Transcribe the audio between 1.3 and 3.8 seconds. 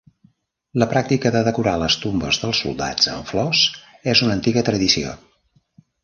de decorar les tombes dels soldats amb flors